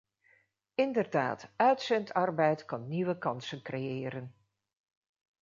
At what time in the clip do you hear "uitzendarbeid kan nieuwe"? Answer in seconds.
1.55-3.17